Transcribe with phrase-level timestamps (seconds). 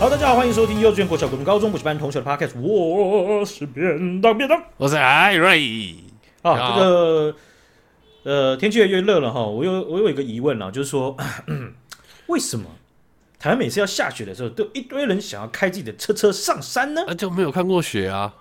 [0.00, 2.58] 好，大家好，欢迎收听幼稚园、国小、国中、高中补习班同学的 Podcast。
[2.58, 5.94] 我是便当便当，我是艾瑞。
[6.42, 7.36] 好，这个
[8.22, 11.14] 呃，天气越来越热了哈，我有我有一个疑问啊，就是说，
[12.28, 12.64] 为什么
[13.38, 17.02] 台湾每次要下雪的时候，都有一堆人想要开自己的车车上山呢？
[17.06, 18.36] 那、啊、就没有看过雪啊？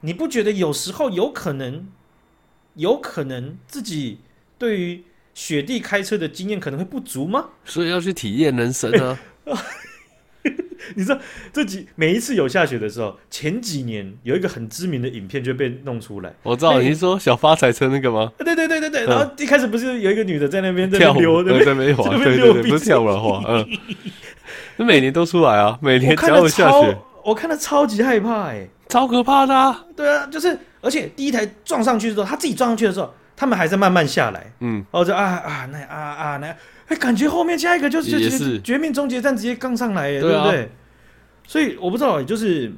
[0.00, 1.86] 你不觉得有时候有可能，
[2.74, 4.18] 有可能自己
[4.58, 7.50] 对于雪地开车的经验可能会不足吗？
[7.64, 9.16] 所以要去体验人生啊！
[10.96, 11.18] 你知道
[11.52, 16.34] 这几每一次有下雪的时候，前几年有一个很知名的影片就被弄出来。
[16.42, 18.32] 我知道你是说小发财车那个吗？
[18.38, 19.06] 对对对对对。
[19.06, 23.40] 然后一开始不是有一个女的在那边跳舞，在那边滑，对对对，不是跳舞的滑。
[23.48, 23.66] 嗯，
[24.76, 29.54] 那每年都出来啊，每年只要有下雪，我看了超级害怕，哎，超可怕的。
[29.54, 29.84] 啊。
[29.96, 34.52] 对啊，就是而且第一台撞上去的时候，他自己撞上去的时候，他们还在慢慢下来。
[34.58, 36.52] 嗯，哦，就啊啊那啊啊那。
[36.92, 40.70] 哎，感觉后面下一个就是就是绝命终结战，直接杠上来，对不对？
[41.46, 42.70] 所以我不知道，就是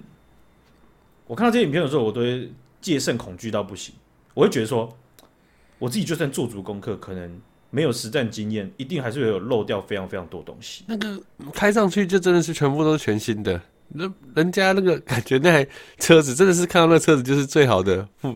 [1.27, 3.93] 我看到这些影片的时候，我都会戒慎恐惧到不行。
[4.35, 4.97] 我会觉得说，
[5.81, 10.85] 我自己就算做足功课，可能没有实战经验，一定还是会有漏掉非常非常多东西。
[10.87, 11.21] 那个
[11.53, 18.35] 开上去就真的是全部都是全新的，那人家那个感觉那台车子真的是看到那车子就是最好的不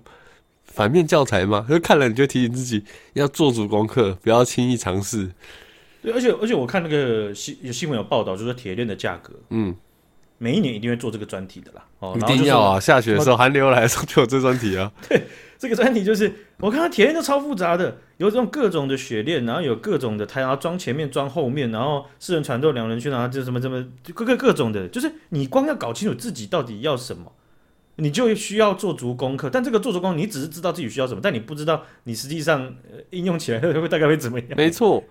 [0.65, 1.67] 反面教材嘛？
[1.69, 2.85] 就看了你就提醒自己
[3.15, 5.31] 要做足功课，不要轻易尝试。
[6.03, 9.75] 对，而且而且我看那个新有新闻有报道，就是说铁链的价格，嗯。
[10.41, 12.79] 每一年一定会做这个专题的啦，哦，一定要啊！
[12.79, 14.93] 下雪的时候，寒流来的时候就有这专题啊。
[15.09, 15.21] 对，
[15.59, 27.33] 这个专题就是我看到铁链都超复杂的，有这种各种的雪链，然后有各种的胎，然后装前面装后面，然后四人船都两人去，然后就什么什么各个各种的，就是你光要搞清楚自己到底要什么，
[27.97, 29.51] 你就需要做足功课。
[29.51, 32.73] 但这个做足功课，你只是知道自己需要什么，但你不知道你实际上
[33.11, 34.51] 应用起来 会大概会怎么样。
[34.57, 35.03] 没错。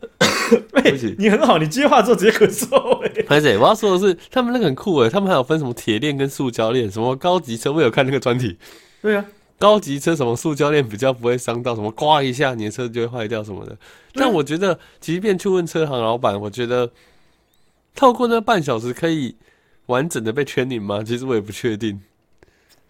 [0.82, 2.98] 欸、你很好，你接话之后直接咳嗽。
[3.04, 8.56] 哎，而且我要说的是，他们那个很酷哎，他们还有分什么铁链跟塑胶链，什么高级车，我有看那个专题。
[9.00, 9.24] 对啊，
[9.58, 13.76] 高级车什么塑胶链比较不会伤到，什么刮一下你的车就会坏掉什么的。
[14.14, 16.90] 但我觉得，即便去问车行老板，我觉得
[17.94, 19.36] 透过那半小时可以
[19.86, 21.02] 完整的被圈领吗？
[21.04, 22.00] 其实我也不确定。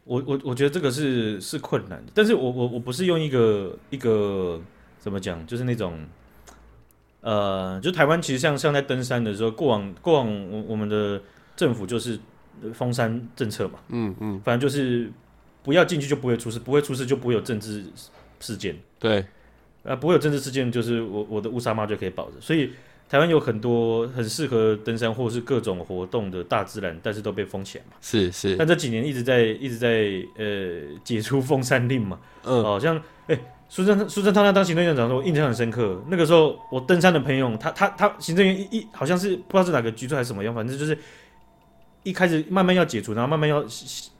[0.04, 4.60] 我我我觉得这个是是困难的，但是我我我不是用一个一个
[4.98, 5.98] 怎么讲，就是那种。
[7.22, 11.20] 呃，就台湾其实像像在登山的时候，过往过往我我们的
[11.54, 12.18] 政府就是
[12.72, 15.10] 封山政策嘛，嗯嗯，反正就是
[15.62, 17.84] 不要进去就不会出事，不会出事就不会有政治
[18.40, 19.22] 事件，对，
[19.82, 22.70] 啊，不会有政治事件，就是我我的乌纱帽就可以保着，所以
[23.06, 33.34] 台湾有很多很适合登山或是各种活动的大自然，但是都被封起来嘛，是是，但这几年一直在一直在呃解除封山令嘛，嗯，好像哎。
[33.34, 36.02] 欸苏贞苏贞昌他当行政院长的时候，我印象很深刻。
[36.08, 40.98] 那个时候我登山的朋友，他他他行政院一一好像是不知道是哪个局处还是什么样，反正就是
[42.02, 43.64] 一开始慢慢要解除，然后慢慢要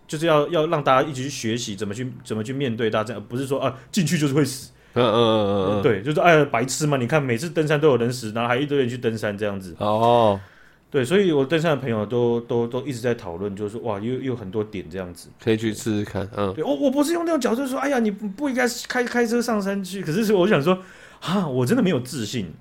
[0.06, 4.70] 就是要要让大家一起去学习怎么去怎么去面对大自然，而不是说啊进去就是会死。
[4.94, 6.96] 嗯嗯嗯嗯嗯，对，就是哎白痴嘛！
[6.96, 9.74] 你看每次登山都有人死，然后还一堆人去登山这样子。
[9.78, 10.40] 哦。
[10.90, 16.28] 对，所以我登山的朋友都都都一直在讨论，就是说哇，有有很多点这样子，可以去试试看。
[16.36, 20.02] 嗯，对，我我不是用那种角度说，哎呀，你不不应该开开车上山去。
[20.02, 20.76] 可是是我想说，
[21.20, 22.52] 啊，我真的没有自信，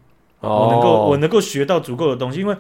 [0.42, 2.56] 哦、我能够我能够学到足够的东西，因为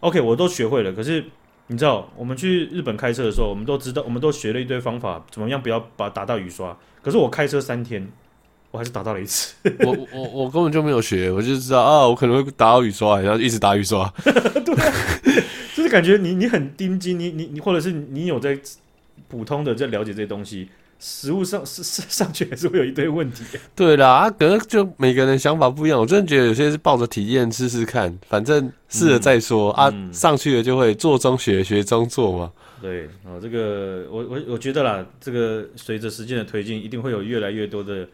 [0.00, 0.90] OK，我都学会了。
[0.92, 1.22] 可是
[1.66, 6.74] 你知道，我们去日本开车的时候，我们都知道，我们都学了一堆方法，怎么样不要把打到雨刷。
[7.02, 8.10] 可是我开车三天。
[8.70, 14.94] 我还是打到了一次我，我我我根本就没有学，我就知道啊，我可能会打到雨刷，然后一直打雨刷， 对、啊，
[15.74, 18.56] 就是感觉你你很盯紧，你你你或者是你有在
[19.28, 20.68] 普通的在了解这些东西，
[21.00, 23.42] 实物上是上上去还是会有一堆问题。
[23.74, 32.52] 对啦，啊，可能就每个人想法不一样，我真的觉得有些是抱着体验试试看，反正试了再说、嗯、啊，上去了就会做中学，学中做嘛。
[32.80, 38.06] 对，哦，这个我我我觉得啦，这个随着时间的推进，一定会有越来越多的。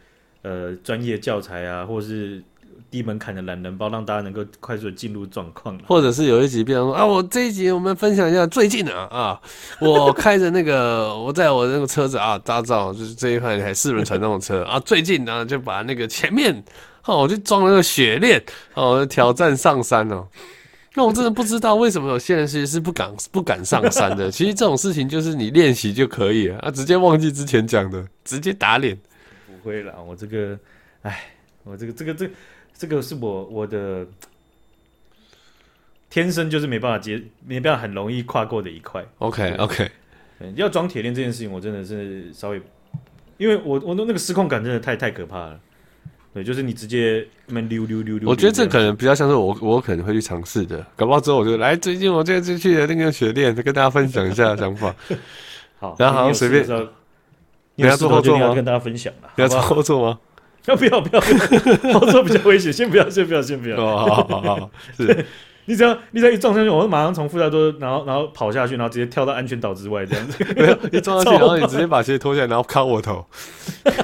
[0.46, 2.40] 呃，专业教材啊，或是
[2.88, 5.76] 低门槛的懒人包，让大家能够快速的进入状况。
[5.88, 9.40] 或者是有一集，比方说啊，我这一集我们分享一下最近啊啊，
[9.80, 16.62] 我开着那个，我在我那个车子啊，打造就是这一款台四轮传动车啊，最近呢就把那个前面
[17.06, 18.40] 哦，我就装了个雪链
[18.74, 20.24] 哦，挑战上山哦。
[20.94, 24.30] 那我真的不知道为什么有些人其实是不敢不敢上山的。
[24.30, 28.96] 其实这种事情就是你练习就可以了啊，直接忘记之前讲的，直接打脸。
[29.66, 30.58] 会了，我这个，
[31.02, 31.24] 哎，
[31.64, 32.30] 我这个，这个，这，
[32.72, 34.06] 这个是我我的
[36.08, 39.04] 天生就是没办法接，没办法很容易跨过的一块。
[39.18, 39.90] OK，OK，
[40.54, 42.62] 要装铁链这件事情，我真的是稍微，
[43.38, 45.60] 因为我我的那个失控感真的太太可怕了。
[46.32, 48.28] 对，就是你直接那么溜溜溜溜。
[48.28, 50.86] 我觉得这可能比较像是我，我可能会去尝试的。
[50.94, 54.94] 搞不好之后我就来，最近我这次去的那个雪链，再跟大家分享一下想法。
[55.80, 56.66] 好，然后好像随便。
[57.76, 58.46] 你要做后座吗？
[58.46, 59.30] 要跟大家分享了。
[59.36, 60.18] 你要做后座吗？
[60.66, 61.20] 要不要不要？
[61.92, 63.76] 后座比较危险，先不要，先不要，先不要。
[63.76, 63.96] 哦，
[64.28, 65.24] 好好好，是。
[65.66, 70.44] 你只要你只要一撞上去，我会马上从副驾座，然后然后跑下去，然后直接跳到安全岛之外，这样子。
[70.56, 73.24] 没有，一撞上去， 然后你直接把鞋脱下来，然后敲我头，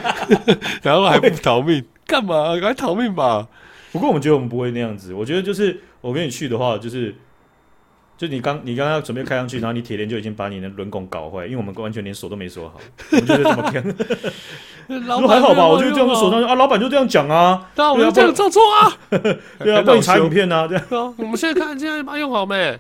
[0.83, 2.53] 然后还不逃命，干嘛？
[2.53, 3.47] 赶快逃命吧！
[3.93, 7.15] 不过我们觉得我们不会那样子，我觉得就是我跟你去的话，就是。
[8.23, 12.79] 就你刚你刚刚要准备开上去，然后你铁链就已经把你的轮拱搞坏，因为我们完全连锁都没锁好，
[13.11, 13.83] 我们就是这么骗。
[15.05, 18.97] 说还好吧，我就这样锁上去啊，老板就这样讲啊，对啊，我们这样做错啊，
[19.59, 21.15] 对啊，帮你查影片啊，这样。
[21.19, 22.79] 我们现在看，现在把它用好没？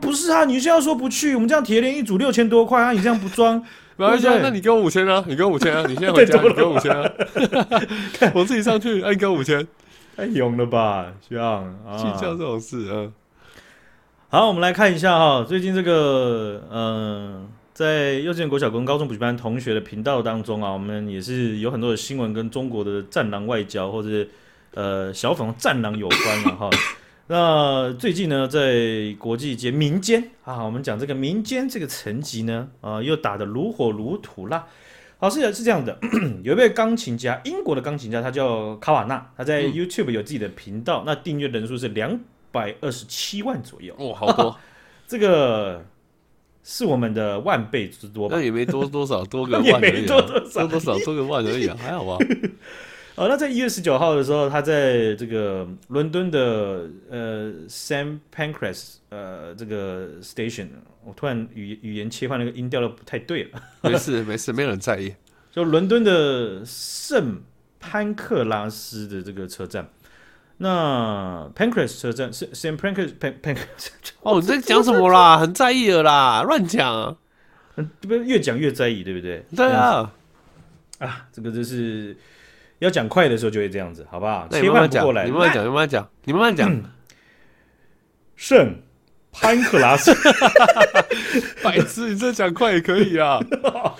[0.00, 3.62] 不是啊，你现在说不去，我们这样铁链一组六千多块啊，你这样不装，
[3.96, 7.12] 没关系，那你给我五千啊，你给我五千啊，你现在回家你给我五千啊，
[8.32, 9.68] 我自己上去，哎，你给我五千，
[10.16, 13.12] 太勇了吧，这样计较这种事啊。
[14.30, 24.28] 好，我们来看一下哈，最近这个嗯、呃，在幼稚园、国小、跟高中补习班同学的频道当中啊，我们也是有很多的新闻跟中国的战狼外交或者
[24.74, 26.68] 呃小粉红战狼有关了哈。
[27.28, 34.66] 那最近呢，在国际间民间啊，我们讲这个民间这个层级呢啊，又打得如火如荼啦。
[35.16, 35.98] 好，是是这样的，
[36.44, 42.20] 有一位钢琴家，英国的钢琴家，他叫卡瓦纳，他在 YouTube 有自己的频道，嗯、那订阅人数是两。
[42.50, 44.58] 百二十七万左右哦，好多，
[45.06, 45.84] 这个
[46.62, 48.36] 是我们的万倍之多吧？
[48.36, 52.18] 那也没多多少，多个 万而已，啊，没多多少，多多少，多个万而已啊，还好吧？
[53.16, 60.68] 哦，那在一月十九号的时候，他在这个伦敦的呃 Saint Pancras 呃这个 station，
[61.04, 63.60] 我突然语语言切换那个音调都不太对了。
[63.82, 65.12] 没事没事，没有人在意。
[65.50, 67.42] 就伦敦的圣
[67.80, 69.88] 潘克拉斯的这个车站。
[70.58, 73.88] 那 Pancras 车站是 Saint Pancras Pan Pancras
[74.22, 75.38] 哦，你在讲什么啦？
[75.40, 77.16] 很在意了啦，乱讲，
[77.76, 79.44] 嗯，不越讲越在意，对不对？
[79.56, 80.12] 对啊，
[80.98, 82.16] 啊，这个就是
[82.80, 84.48] 要讲快的时候就会这样子，好不好？
[84.50, 86.82] 切换不过来，你慢慢讲，你慢慢讲，你慢慢讲。
[88.36, 88.74] 圣
[89.32, 90.12] 潘克拉斯，
[91.62, 93.38] 白痴，你这讲快也可以啊，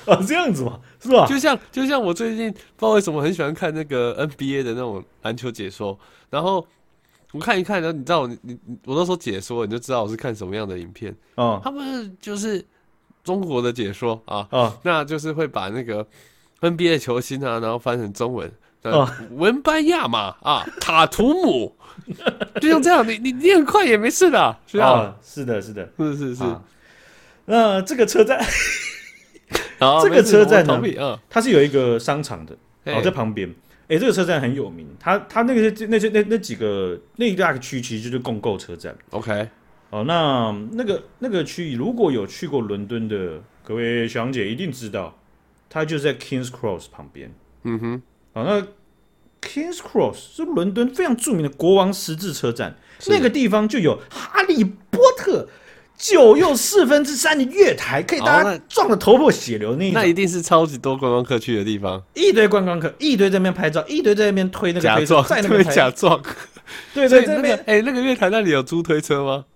[0.07, 1.27] 啊， 这样子嘛，是吧？
[1.27, 5.99] 就像就像我最近不知道为什么很喜欢看那个 NBA 的那种篮球解说。
[6.31, 6.67] 然后
[7.33, 11.15] 我看一看，然后你知道我你你我都说解说，你就知道我是看什么样的影片。
[11.37, 12.65] 啊，他们就是
[13.23, 16.07] 中国的解说啊，哦，那就是会把那个
[16.61, 18.51] NBA 球星啊，然后翻成中文，
[18.83, 21.77] 哦，文班亚马啊，塔图姆，
[22.61, 26.45] 就像这样，你你你很快也没事的，是啊，是的，是的，是是是。
[27.47, 28.39] 那这个车站，
[30.03, 30.81] 这个车站呢，
[31.31, 33.49] 它是有一个商场的，哦，在旁边。
[33.89, 38.95] 哎、欸，这个车站很有名，它它那个那些那那几个那一大个区其实就是共购车站。
[39.11, 39.49] OK，
[39.89, 45.19] 哦，那那个那个区域如果有去过伦敦的各位小姐一定知道，
[45.71, 47.33] 它就在 Kings Cross 旁边。
[47.63, 48.03] 嗯哼，
[48.33, 48.61] 好，那
[49.41, 52.77] Kings Cross 是伦敦非常著名的国王十字车站，
[53.07, 55.49] 那个地方就有哈利波特。
[56.01, 60.01] 九又四分之三的月台，可以大家撞得头破血流那一种。
[60.01, 66.23] 那一定是超级多观光客去的地方，一堆观光客，一堆在那边拍照，一堆在那边推那个推车，在那边假装。
[66.95, 69.47] 对对，对，那边哎，那个月台那里有租推车吗？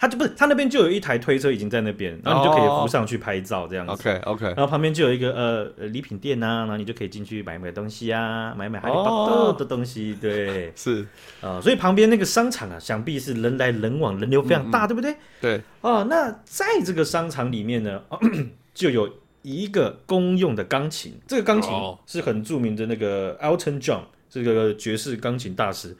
[0.00, 3.92] 他就不是，他那边就有一台推车已经在那边，然后你就可以扶上去拍照这样子。
[3.92, 10.16] OK OK，然后旁边就有一个呃礼品店呐，然后你就可以进去买买东西啊，买买哈利波特的东西。
[10.18, 11.06] 对， 是
[11.42, 15.14] 啊，所以旁边那个商场啊，想必是人来人往，人流非常大，对不对？
[15.38, 15.60] 对。
[15.82, 18.00] 哦，那在这个商场里面呢，
[18.72, 19.06] 就有
[19.42, 21.70] 一个公用的钢琴，这个钢琴
[22.06, 24.00] 是很著名的那个 Elton John
[24.32, 25.94] 是个爵士钢琴大师。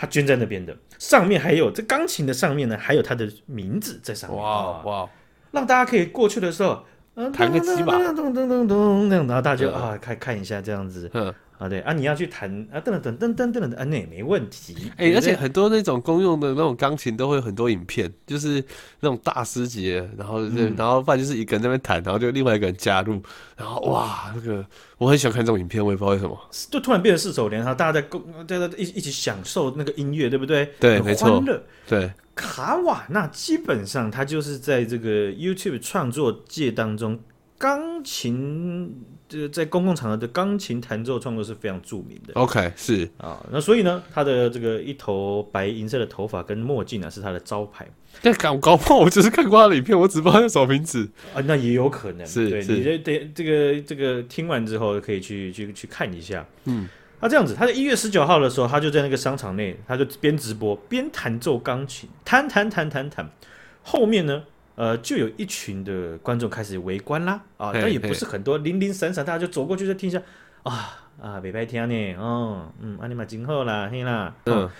[0.00, 4.42] 他捐在那边的，上面还有这钢琴的上面呢，还有他的名字在上面。
[4.42, 5.10] 哇哇！
[5.50, 6.82] 让大家可以过去的时候，
[7.34, 11.10] 弹个几把，咚咚咚咚那样，然后大家就啊看看一下这样子。
[11.60, 14.74] 啊，对啊，你要去弹啊，噔噔噔噔噔噔，啊，那也没问题。
[14.96, 18.64] 哎、欸，而且很多那种公用的那种钢琴都会有很多影片，就是
[19.00, 23.20] 那种大师级，然后、嗯、然后不然就是一个人在那边弹，然后就另外一个人加入，
[23.58, 24.64] 然后哇，那个
[24.96, 26.34] 我很喜欢看这种影片，我也不知道为什么，
[26.70, 30.72] 就突然变成四手联，然后大家在共在在一一起享受那个音乐，对不对？
[30.80, 31.44] 对，没错。
[31.86, 37.18] 对，卡瓦纳基本上他就是在这个 YouTube 创作界当中
[37.60, 39.04] 钢琴。
[39.28, 42.34] 这个在公共场合的钢琴弹奏创作是非常著名的。
[42.34, 47.86] OK，是啊，那所以呢，他的这个一头白银色的头发跟墨镜啊，是他的招牌。
[48.20, 51.40] 但搞搞不好，我只是看过他的影片，我只不知道他叫什么名字啊。
[51.42, 56.44] 那也有可能是，对，你这这这个这个听完之后可以去去去看一下。
[56.64, 56.88] 嗯，
[57.20, 63.30] 他这样子，他在一月十九号的时候，他就在那个商场内，他就边直播边弹奏钢琴，弹弹弹弹弹。
[63.84, 64.42] 后面呢，
[64.80, 70.18] 呃，就有一群的观众开始围观啦，啊，但也不是很多，零零散散，大家就走过去再听一下，
[70.62, 74.70] 啊啊，北白听呢，哦，嗯，阿尼玛今后啦，嘿啦，嗯，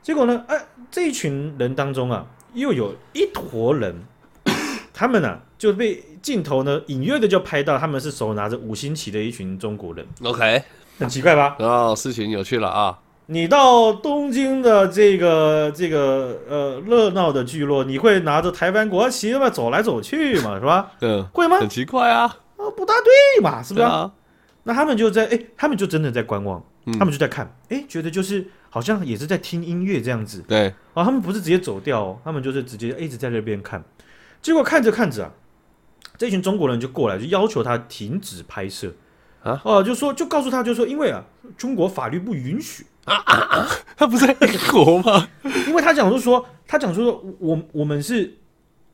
[0.00, 3.94] 结果呢，哎、啊，这一群人当中啊，又有一坨人，
[4.94, 10.62] 他们呢、啊、就被镜头呢隐约的就拍到，他们是手拿着五星旗的一群中国人，OK。
[10.98, 11.56] 很奇怪吧？
[11.58, 12.98] 哦，事情有趣了啊！
[13.26, 20.90] 你到东京的这个这个呃热闹的聚落，你会拿着台湾国旗嘛走来走去嘛， 是吧？
[21.00, 21.58] 嗯，会吗？
[21.58, 22.24] 很奇怪啊！
[22.56, 23.86] 啊，不大对嘛，是不是？
[23.86, 24.12] 啊、
[24.64, 30.44] 那他们就在哎，他们就真的在观望，嗯、他们就在看，哎，觉得就是好像也是在听音乐这样子。
[30.46, 33.82] 对，啊，他们不是直接走掉，哦，他们就是直接一直在那边看。
[34.42, 35.30] 结果看着看着啊，
[36.18, 38.92] 这群中国人就过来，就要求他停止拍摄。
[39.42, 41.24] 啊哦，就说就告诉他，就说因为啊，
[41.56, 45.28] 中国法律不允许啊啊啊，他不是在英国吗？
[45.66, 48.38] 因为他讲就是说，他讲说，我我们是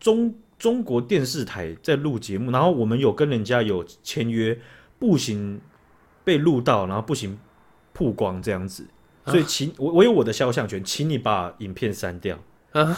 [0.00, 4.58] 中中国电视台在录节目，然后我们有跟人家有签约，
[4.98, 5.60] 不行
[6.24, 7.38] 被录到，然后不行
[7.92, 8.86] 曝光这样子，
[9.26, 12.38] 所以请我我有我的肖像权，请你把影片删掉
[12.72, 12.96] 啊。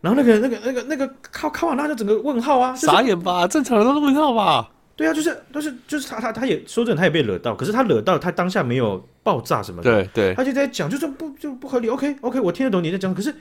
[0.00, 3.48] 然后那个那个那个那个卡卡瓦纳就整个问号啊，傻眼吧？
[3.48, 4.70] 正常的都是问号吧？
[4.96, 11.88] 对啊，就是都是就是他他他也说真的，他也被惹到，可是他惹到他当下没有爆炸什么的，对对，他就在讲，就是不就不合理。
[11.90, 13.34] OK OK，我听得懂你在讲，可是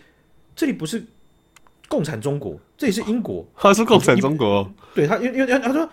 [0.53, 1.01] 这里不是
[1.87, 4.69] 共产中国，这里是英国， 他是共产中国。
[4.93, 5.89] 对他，因为因为他说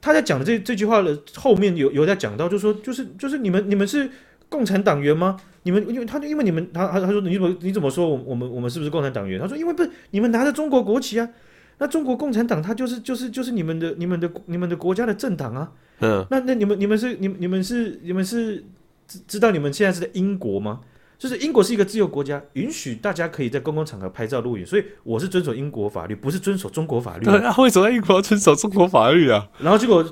[0.00, 4.08] 他在讲的这这句话的后面有有在讲到，就是说就是就是你们你们是
[4.48, 5.36] 共产党员吗？
[5.64, 9.40] 你们因为他就因为你们他他他说你怎么你怎么说我我们我们是不是共产党员？
[9.40, 11.28] 他说因为不是你们拿着中国国旗啊。
[11.78, 15.72] 那中国共产党，他就是就是就是你们的、你们的、你们的国家的政党啊。
[16.00, 16.26] 嗯。
[16.30, 18.64] 那那你们、你们是、你、你们是、你们是
[19.06, 20.80] 知知道你们现在是在英国吗？
[21.16, 27.24] 就是英国是一个自由国家，允许大家可以在公共场合拍照录影，所以我是遵守英国法律，不是遵守中国法律。
[27.24, 29.48] 对啊，为什么英国要遵守中国法律啊？
[29.60, 30.04] 然后结果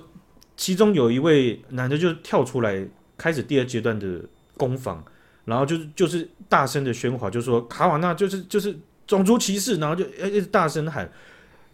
[0.57, 2.87] 其中有一位男的就跳出来，
[3.19, 4.23] 开始第二阶段的
[4.57, 5.05] 攻防，
[5.45, 8.75] 然后就是就是大声的喧哗，就说卡瓦纳就是就是
[9.07, 11.11] 种族歧视，然后就一直大声喊。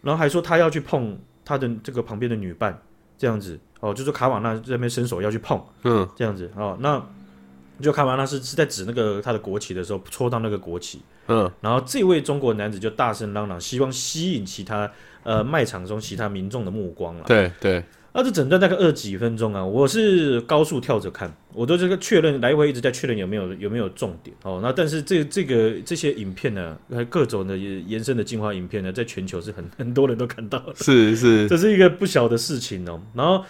[0.01, 2.81] 然后还说他要去碰他的这个旁边的女伴，
[3.17, 3.59] 这样子。
[3.79, 6.51] 哦，就说卡瓦纳在那边伸手要去碰，嗯，这样子。
[6.55, 7.01] 哦，那
[7.81, 14.91] 就卡瓦纳是是在指那个他的国旗的时候戳到那个国旗，嗯，然后这位中国男子就大声嚷嚷，希望吸引其他
[15.23, 17.83] 呃卖场中其他民众的目光了，对对。
[18.11, 24.59] 那这整段大概二十几分钟啊，我是高速跳着看，我都这个确认来回一直在确认有没有有没有重点哦。
[24.63, 26.75] 那但是这这个这些影片呢，
[27.07, 32.99] 各种的延伸的进化影片呢，在全球是很 很多人都看到了，是是，这是一个不小的事情哦。
[33.13, 33.45] 然后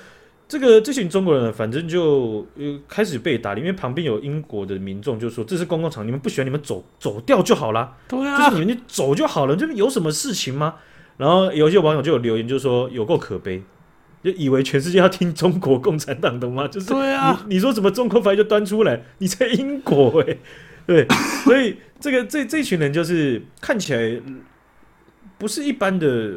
[0.46, 10.76] 这个这群中国人呢，反正就呃开始被打，因为旁边有英国的民众就说，这是公共场，你们不喜欢你们走走掉就好啦，对啊，就是你们走就好了，这边有什么事情吗？
[11.16, 13.64] 然后有些网友就有留言，就说有够可悲。
[14.24, 16.68] 就以为全世界要听中国共产党的吗？
[16.72, 20.40] 就是对啊，你说怎么中国牌就端出来，你在英国哎、欸，
[20.86, 21.08] 对，
[21.44, 24.22] 所以这个这这群人就是看起来
[25.38, 26.34] 不是一般的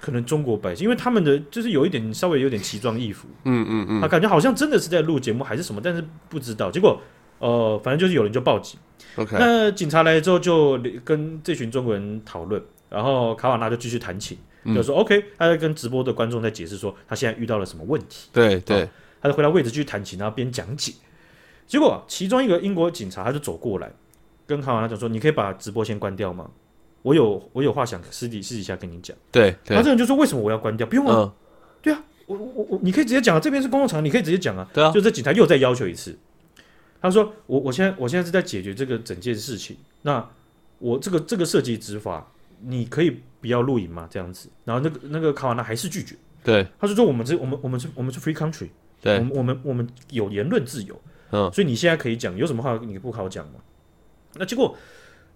[0.00, 6.70] 可能中国百姓，因为他们的就是有一点稍微有点奇装异服，嗯嗯嗯，啊感觉好像真的是在录节目还是什么，但是不知道。
[6.70, 7.00] 结果
[7.38, 8.78] 呃，反正就是有人就报警
[9.16, 14.36] ，OK，那警察来之后就跟这群中国人讨论，然后卡瓦纳就继续弹琴。
[14.72, 18.28] 就说 OK，他在跟直播的观众在解释说他现在遇到了什么问题。
[18.32, 18.88] 对对，
[19.20, 20.92] 他就回到位置继续弹琴，然后边讲解。
[21.66, 23.90] 结果其中一个英国警察他就走过来，
[24.46, 26.50] 跟卡瓦纳讲说：“你可以把直播先关掉吗？
[27.02, 30.86] 我有我有话想私底私底下跟你讲。”对，他这人就说：“为什么我要关掉？
[30.86, 31.32] 不用啊，
[31.82, 36.18] 对啊，我我我你可以直接讲啊，这边是公共场，你可以直接讲啊。”对啊，就这警察又再要求一次，
[37.00, 40.26] 他说：“我我现在我现在是在解决这个整件事情，那
[40.78, 42.30] 我这个这个涉及执法。”
[42.66, 44.08] 你可以不要录影嘛？
[44.10, 46.16] 这样子，然后那个那个卡瓦纳还是拒绝。
[46.42, 48.68] 对，他就说我们这我们我们是我们是 free country，
[49.00, 53.54] 对，我们我们我们有言论自由，嗯，所以你现在可以讲，有什么话你不好讲吗？
[54.34, 54.76] 那结果，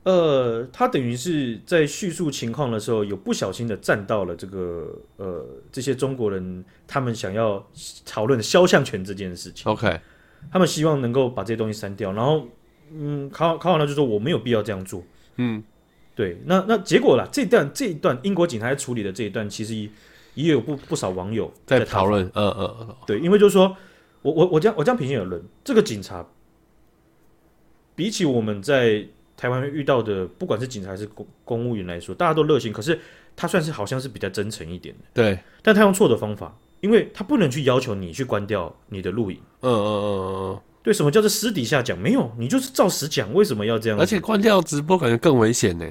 [0.03, 7.67] 呃，他等于是在叙述情况的时候，有不小心的站到了这个呃这些中国人他们想要
[8.05, 9.73] 讨论的肖像权这件事情。
[9.73, 9.99] OK，
[10.53, 12.47] 他们希望能够把这些东西删掉，然后
[12.93, 15.03] 嗯，卡卡瓦纳就说我没有必要这样做，
[15.37, 15.65] 嗯。
[16.19, 19.73] 对，那那结果啦，这段这一段英国警察处理的这一段，其实
[20.35, 22.27] 也有不不少网友在讨论。
[22.35, 23.77] 嗯嗯嗯，对，因为就是说
[24.23, 26.27] 我我我这样我这样平心而论，这个警察
[27.95, 29.07] 比起我们在
[29.37, 32.99] 台湾遇到的，不管是警察还是公公务员来说，大家都热心，可是
[33.37, 35.05] 他算是好像是比较真诚一点的。
[35.15, 39.39] 对，但他用错的方法，因为他不能去要求你去关掉你的录影。
[39.61, 40.61] 嗯嗯嗯嗯嗯。
[40.83, 41.97] 对，什么叫做私底下讲？
[41.97, 43.33] 没有，你就是照实讲。
[43.33, 43.99] 为什么要这样？
[44.01, 45.87] 而且关掉直播感觉更危险呢。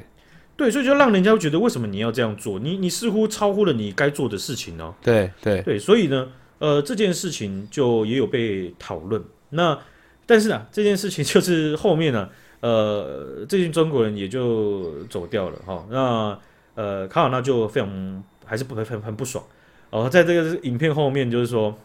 [0.58, 2.58] 对，所以就让人家觉得为什么你要这样做？
[2.58, 4.94] 你你似乎超乎了你该做的事情哦。
[5.04, 9.24] 对对对，所以呢，呃，这件事情就也有被讨论。
[9.52, 9.78] 那
[10.26, 12.28] 但是啊，这件事情就是后面呢，
[12.62, 15.86] 呃，这群中国人也就走掉了哈、哦。
[15.92, 16.40] 那
[16.74, 19.44] 呃，卡瓦纳就非常还是不很很很不爽。
[19.92, 21.78] 哦，在这个影片后面就是说，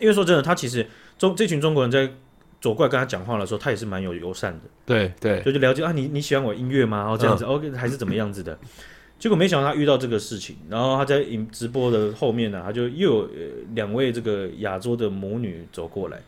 [0.00, 2.10] 因为说真的，他其实中这群中国人在。
[2.62, 4.60] 走过来跟他讲话的时候，他也是蛮有友善的。
[4.86, 6.98] 对对，就就了解啊，你你喜欢我音乐吗？
[6.98, 8.56] 然后这样子，OK，、嗯、还是怎么样子的？
[9.18, 13.28] 结果没想到他遇到这个事情，然后他在影直播的后面呢、啊，他就又有
[13.74, 16.18] 两位这个亚洲的母女走过来，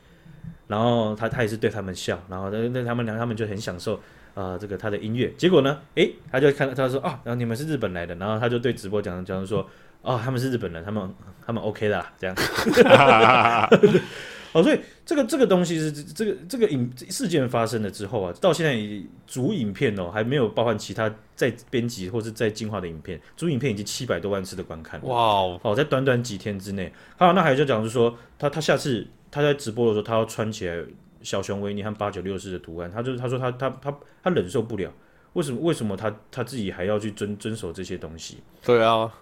[0.66, 3.94] 然后他他也是对他们笑，然后那那他们俩他们就很享受
[4.34, 5.32] 啊、呃，这个他的音乐。
[5.36, 9.68] 结果呢，诶，他就看到他说啊，然后你们是日本来的，然后他就对直播讲讲说，
[10.02, 11.14] 哦，他们是日本人，他们
[11.46, 12.34] 他们 OK 的啦，这样。
[14.54, 18.72] 哦，所以这个这个东西是这个这个影事件发生了之后啊，到现在
[19.26, 25.02] 主影片哦还没有包含其他在编辑或是在进化的影片，主影片已经七百多万次的观看。
[25.02, 25.60] 哇哦！
[25.64, 30.80] 哦，在短短几天之内，好，那还有就讲就是说，他他下次他在直播的时候，他要穿起来
[31.20, 33.92] 小熊维尼和八九六四的图案，他就是他说他他他
[34.22, 34.88] 他忍受不了，
[35.32, 38.38] 为什么为什么他他自己还要去遵遵守这些东西？
[38.64, 39.12] 对啊，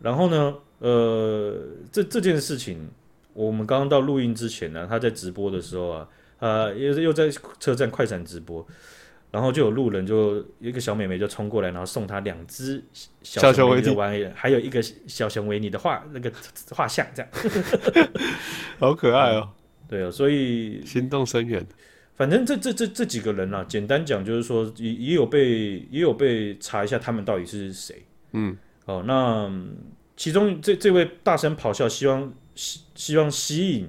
[0.00, 1.56] 然后呢，呃，
[1.92, 2.90] 这这件事情。
[3.32, 6.08] 我们刚刚到录音之前呢，他在直播的时候啊，
[6.38, 8.66] 呃，又又在车站快闪直播，
[9.30, 12.82] 然后就有路人就一个小妹妹就冲过来，然后送他两只
[13.22, 16.32] 小熊维尼的玩意，还有一个小熊维尼的画那个
[16.70, 17.30] 画像，这样，
[18.78, 19.48] 好可爱哦。
[19.88, 21.64] 对哦，所以心动深远。
[22.16, 28.04] 反正这这这这几个人啊，简单讲就是说，也也有被也有被查一下他们到底是谁。
[28.32, 28.56] 嗯，
[28.86, 29.50] 哦，那
[30.16, 32.32] 其中这这位大声咆哮，希望。
[32.60, 33.88] 希希望吸引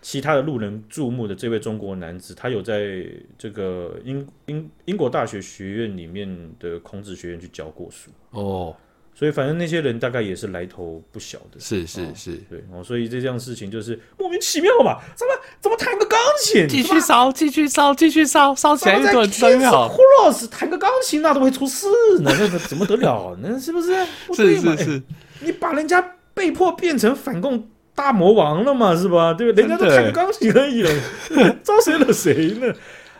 [0.00, 3.04] 其他的路人注目的这位中国男子，他有在
[3.36, 6.26] 这个英英英国大学学院里面
[6.58, 8.74] 的孔子学院去教过书哦，
[9.14, 19.86] 所以反正那些人大概也是来头不小的，是是是，对哦，所以这件事情就是莫名其妙嘛，怎么怎么弹个钢琴，继续烧，继续烧，继续烧，烧起来一顿真好。
[19.86, 21.86] 胡老师弹个钢琴那都会出事，
[22.20, 23.36] 呢那怎么得了？
[23.42, 23.94] 那是不是？
[24.34, 25.02] 是是是，
[25.40, 27.68] 你把人家被迫变成反共。
[27.94, 29.32] 大魔王了嘛，是吧？
[29.34, 29.52] 对？
[29.52, 30.90] 人家都弹个钢琴而已了，
[31.62, 32.72] 招谁惹谁呢？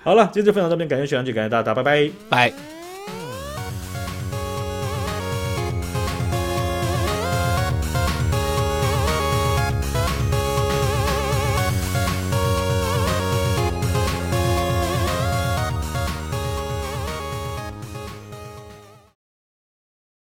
[0.03, 2.82] 好了，今天就分享到这边，感谢学长姐，感谢大家，拜拜，拜。